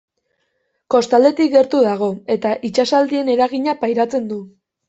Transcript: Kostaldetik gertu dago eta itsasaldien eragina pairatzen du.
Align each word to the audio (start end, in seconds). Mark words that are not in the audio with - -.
Kostaldetik 0.95 1.51
gertu 1.57 1.83
dago 1.89 2.09
eta 2.39 2.57
itsasaldien 2.71 3.33
eragina 3.37 3.79
pairatzen 3.85 4.27
du. 4.35 4.43